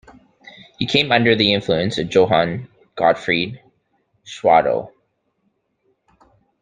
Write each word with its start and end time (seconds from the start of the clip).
He 0.79 0.87
came 0.87 1.11
under 1.11 1.35
the 1.35 1.53
influence 1.53 1.99
of 1.99 2.09
Johann 2.11 2.67
Gottfried 2.95 3.61
Schadow. 4.25 4.89